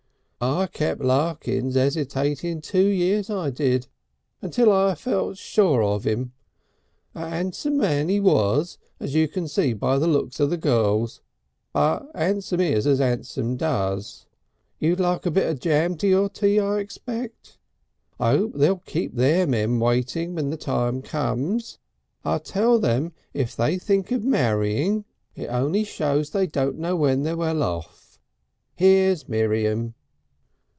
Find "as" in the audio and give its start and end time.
8.99-9.13, 12.87-12.99